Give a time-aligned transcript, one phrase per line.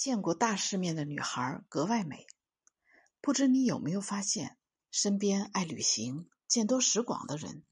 [0.00, 2.26] 见过大世面的女孩格外美。
[3.20, 4.56] 不知你有没有发现，
[4.90, 7.64] 身边爱旅行、见多识广的人，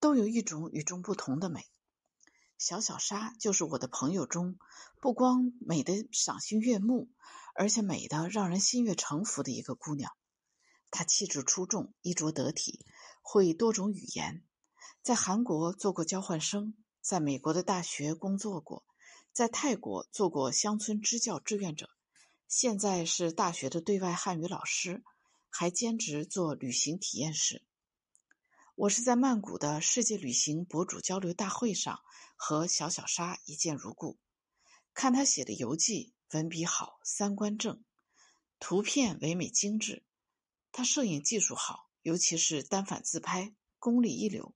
[0.00, 1.64] 都有一种与众不同的美。
[2.58, 4.58] 小小沙就是我的朋友中，
[5.00, 7.08] 不光美的赏心悦目，
[7.54, 10.10] 而且美的让人心悦诚服的一个姑娘。
[10.90, 12.84] 她气质出众，衣着得体，
[13.22, 14.42] 会多种语言，
[15.02, 18.84] 在韩国做过交换生，在美国的大学工作过。
[19.32, 21.88] 在泰国做过乡村支教志愿者，
[22.48, 25.04] 现在是大学的对外汉语老师，
[25.48, 27.62] 还兼职做旅行体验师。
[28.74, 32.00] 我是在曼谷的世界旅行博主交流大会上
[32.34, 34.18] 和小小沙一见如故。
[34.94, 37.84] 看他写的游记，文笔好，三观正，
[38.58, 40.02] 图片唯美精致。
[40.72, 44.54] 他摄影技术好，尤其是单反自拍，功力一流。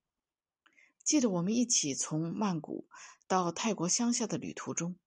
[1.04, 2.88] 记得我们一起从曼谷。
[3.26, 4.98] 到泰国乡下的旅途中，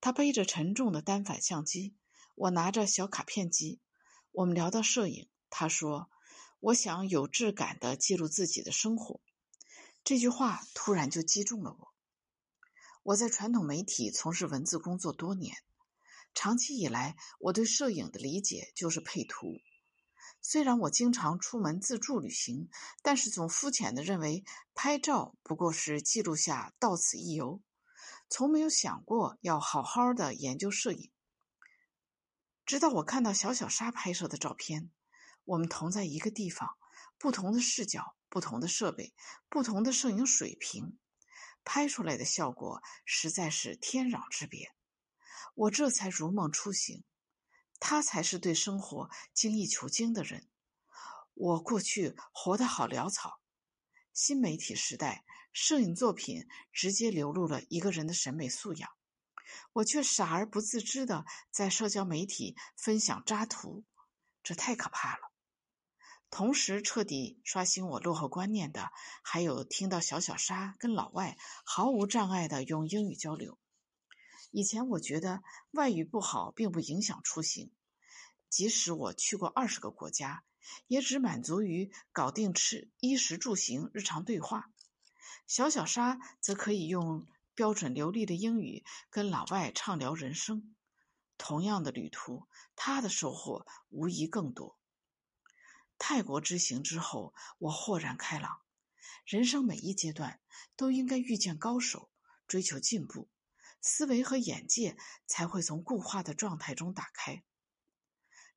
[0.00, 1.96] 他背着沉重的单反相机，
[2.36, 3.80] 我拿着小卡片机。
[4.30, 6.08] 我们聊到摄影，他说
[6.60, 9.20] ：“我想有质感的记录自己的生活。”
[10.04, 11.92] 这句话突然就击中了我。
[13.02, 15.56] 我在传统媒体从事文字工作多年，
[16.34, 19.58] 长期以来，我对摄影的理解就是配图。
[20.40, 22.68] 虽然我经常出门自助旅行，
[23.02, 27.60] 但是总肤浅的认为拍照不过是记录下到此一游，
[28.28, 31.10] 从没有想过要好好的研究摄影。
[32.64, 34.90] 直到我看到小小沙拍摄的照片，
[35.44, 36.76] 我们同在一个地方，
[37.18, 39.14] 不同的视角、不同的设备、
[39.48, 40.98] 不同的摄影水平，
[41.64, 44.72] 拍出来的效果实在是天壤之别，
[45.54, 47.04] 我这才如梦初醒。
[47.80, 50.48] 他才是对生活精益求精的人。
[51.34, 53.40] 我过去活得好潦草。
[54.12, 58.90] 新媒体时代，摄影作品直接流露了一个人的审美素养，
[59.74, 63.84] 我却傻而不自知的在社交媒体分享渣图，
[64.42, 65.30] 这太可怕了。
[66.30, 68.90] 同时，彻底刷新我落后观念的，
[69.22, 73.58] 还有听到小小沙跟老外毫无障碍的用英语交流。
[74.56, 77.70] 以前我觉得外语不好并不影响出行，
[78.48, 80.44] 即使我去过二十个国家，
[80.86, 84.70] 也只满足于搞定吃衣食住行日常对话。
[85.46, 90.74] 小小沙则可以用标准流利的英语跟老外畅聊人生。
[91.36, 92.46] 同样的旅途，
[92.76, 94.78] 他的收获无疑更多。
[95.98, 98.62] 泰国之行之后，我豁然开朗，
[99.26, 100.40] 人生每一阶段
[100.76, 102.08] 都应该遇见高手，
[102.48, 103.28] 追求进步。
[103.80, 107.44] 思维和眼界才会从固化的状态中打开。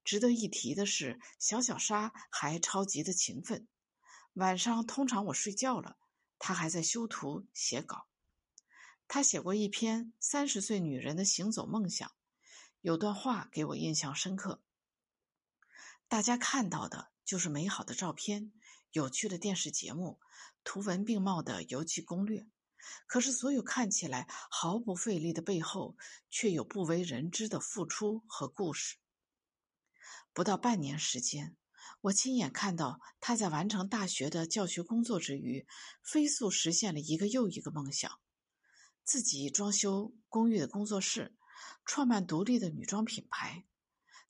[0.03, 3.67] 值得一提的是，小小沙还超级的勤奋。
[4.33, 5.97] 晚上通常我睡觉了，
[6.39, 8.07] 他还在修图写稿。
[9.07, 12.07] 他写过一篇《三十岁女人的行走梦想》，
[12.81, 14.63] 有段话给我印象深刻：
[16.07, 18.51] 大家看到的就是美好的照片、
[18.91, 20.19] 有趣的电视节目、
[20.63, 22.47] 图文并茂的游记攻略。
[23.07, 25.97] 可是，所有看起来毫不费力的背后，
[26.29, 28.97] 却有不为人知的付出和故事。
[30.33, 31.57] 不到半年时间，
[32.01, 35.67] 我亲眼看到他在完成大学的教学工作之余，
[36.01, 38.19] 飞速实现了一个又一个梦想：
[39.03, 41.35] 自己装修公寓的工作室，
[41.83, 43.65] 创办独立的女装品牌，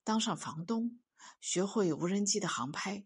[0.03, 0.99] 当上房东，
[1.41, 3.05] 学会无人机的航拍，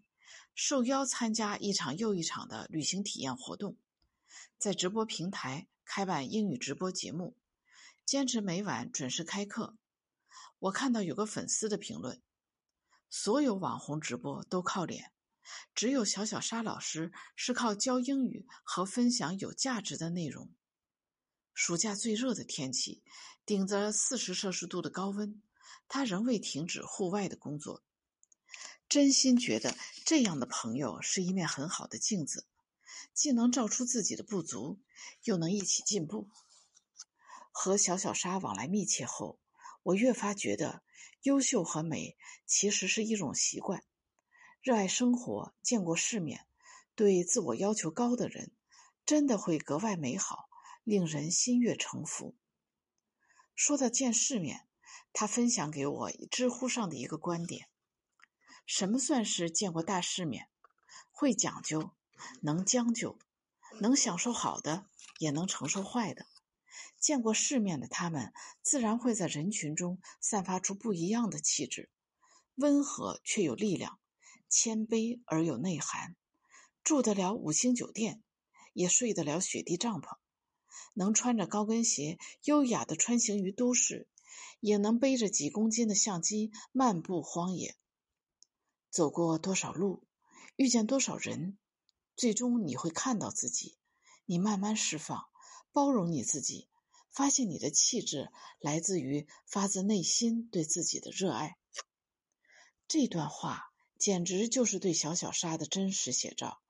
[0.55, 3.77] 受邀参加一场又一场的旅行体验活动。
[4.63, 7.35] 在直播平台开办英语直播节目，
[8.05, 9.75] 坚持每晚准时开课。
[10.57, 12.21] 我看到有个粉丝的评论
[13.11, 15.11] ：“所有网红直播都靠脸，
[15.75, 20.49] 只有小小沙老师是靠教英语和分享有价值的内容。”
[21.53, 23.03] 暑假最热的天气，
[23.45, 25.41] 顶着四十摄氏度的高温，
[25.89, 27.83] 他仍未停止户外的工作。
[28.87, 29.75] 真心觉得
[30.05, 32.45] 这样的朋友是一面很好的镜子。
[33.13, 34.79] 既能照出自己的不足，
[35.23, 36.29] 又能一起进步。
[37.51, 39.39] 和小小沙往来密切后，
[39.83, 40.83] 我越发觉得，
[41.21, 43.83] 优秀和美其实是一种习惯。
[44.61, 46.47] 热爱生活、见过世面、
[46.95, 48.51] 对自我要求高的人，
[49.05, 50.49] 真的会格外美好，
[50.83, 52.35] 令人心悦诚服。
[53.55, 54.67] 说到见世面，
[55.11, 57.67] 他分享给我知乎上的一个观点：
[58.65, 60.47] 什么算是见过大世面？
[61.11, 61.91] 会讲究。
[62.41, 63.17] 能将就，
[63.79, 64.85] 能享受好的，
[65.19, 66.25] 也能承受坏的。
[66.99, 71.89] 见过世面的他们，自然会在人群中散发出不一样的气质，
[72.55, 73.99] 温和却有力量，
[74.49, 76.15] 谦卑而有内涵。
[76.83, 78.23] 住得了五星酒店，
[78.73, 80.17] 也睡得了雪地帐篷，
[80.93, 84.07] 能穿着高跟鞋优雅的穿行于都市，
[84.59, 87.75] 也能背着几公斤的相机漫步荒野。
[88.89, 90.03] 走过多少路，
[90.55, 91.57] 遇见多少人，
[92.15, 93.77] 最终你会看到自己。
[94.25, 95.25] 你慢慢释放，
[95.71, 96.69] 包容你自己，
[97.11, 101.57] 发现你的气质来自于发自内心对自己的热爱。
[102.87, 106.61] 这段话简直就是对小小沙的真实写照。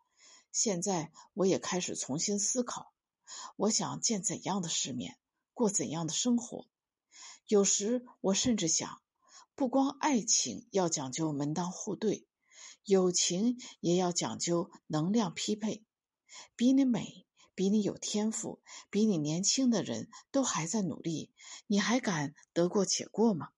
[0.51, 2.93] 现在我也开始重新思考，
[3.55, 5.17] 我想见怎样的世面，
[5.53, 6.67] 过怎样的生活。
[7.47, 9.01] 有时我甚至想，
[9.55, 12.25] 不光爱情要讲究门当户对，
[12.85, 15.83] 友情也要讲究能量匹配。
[16.55, 17.25] 比你美、
[17.55, 21.31] 比你有天赋、比你年轻的人都还在努力，
[21.67, 23.49] 你还敢得过且过吗？